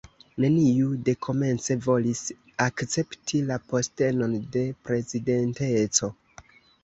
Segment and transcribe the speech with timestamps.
[0.43, 2.21] Neniu dekomence volis
[2.65, 6.13] akcepti la postenon de prezidenteco.